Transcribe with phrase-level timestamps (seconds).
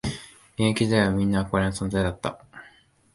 [0.55, 2.43] 現役時代はみんな憧れの存在だった